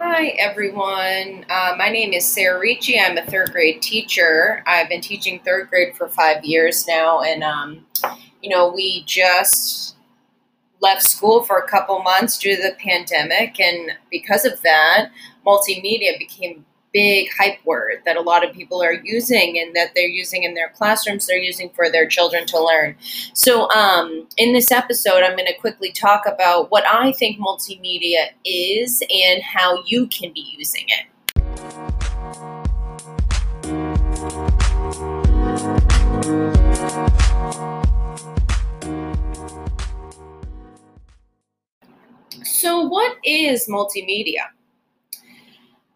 [0.00, 1.44] Hi, everyone.
[1.50, 3.00] Uh, my name is Sarah Ricci.
[3.00, 4.62] I'm a third grade teacher.
[4.64, 7.84] I've been teaching third grade for five years now, and um,
[8.40, 9.96] you know, we just
[10.80, 15.10] left school for a couple months due to the pandemic, and because of that,
[15.44, 20.06] multimedia became big hype word that a lot of people are using and that they're
[20.06, 22.96] using in their classrooms, they're using for their children to learn.
[23.34, 28.28] So, um, in this episode, I'm going to quickly talk about what I think multimedia
[28.44, 31.06] is and how you can be using it.
[42.44, 44.57] So, what is multimedia?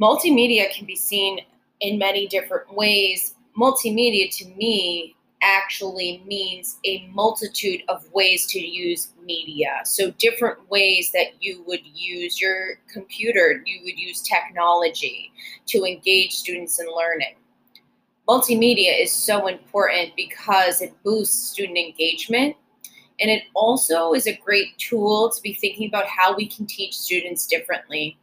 [0.00, 1.40] Multimedia can be seen
[1.80, 3.34] in many different ways.
[3.58, 9.80] Multimedia to me actually means a multitude of ways to use media.
[9.84, 15.32] So, different ways that you would use your computer, you would use technology
[15.66, 17.36] to engage students in learning.
[18.26, 22.56] Multimedia is so important because it boosts student engagement
[23.20, 26.96] and it also is a great tool to be thinking about how we can teach
[26.96, 28.18] students differently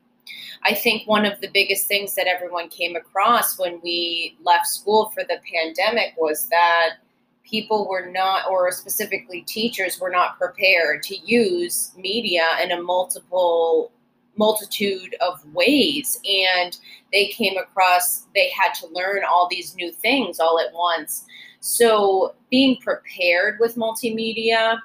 [0.64, 5.12] I think one of the biggest things that everyone came across when we left school
[5.14, 6.98] for the pandemic was that
[7.44, 13.92] people were not, or specifically teachers, were not prepared to use media in a multiple
[14.38, 16.20] multitude of ways.
[16.26, 16.78] And
[17.12, 21.26] they came across they had to learn all these new things all at once.
[21.60, 24.80] So being prepared with multimedia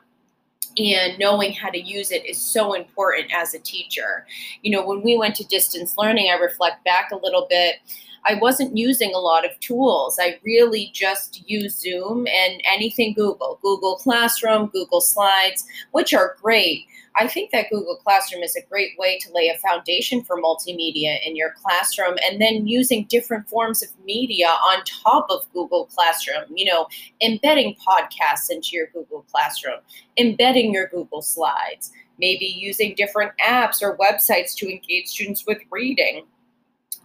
[0.77, 4.27] and knowing how to use it is so important as a teacher.
[4.63, 7.77] You know, when we went to distance learning, I reflect back a little bit.
[8.27, 10.19] I wasn't using a lot of tools.
[10.21, 16.87] I really just use Zoom and anything Google, Google Classroom, Google Slides, which are great.
[17.19, 21.19] I think that Google Classroom is a great way to lay a foundation for multimedia
[21.25, 26.45] in your classroom and then using different forms of media on top of Google Classroom,
[26.55, 26.87] you know,
[27.23, 29.79] embedding podcasts into your Google Classroom,
[30.19, 36.25] embedding your Google Slides, maybe using different apps or websites to engage students with reading.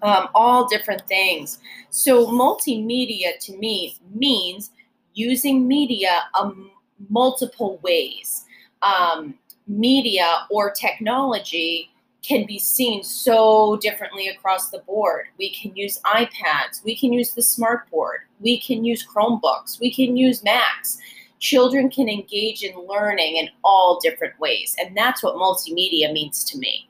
[0.04, 1.60] Um, all different things.
[1.92, 4.72] So, multimedia to me means
[5.14, 6.72] using media um,
[7.10, 8.46] multiple ways.
[8.82, 9.36] Um,
[9.68, 15.26] media or technology can be seen so differently across the board.
[15.38, 20.16] We can use iPads, we can use the smartboard, we can use Chromebooks, we can
[20.16, 21.00] use Macs.
[21.42, 26.58] Children can engage in learning in all different ways, and that's what multimedia means to
[26.60, 26.88] me.